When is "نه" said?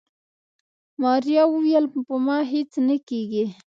2.87-2.95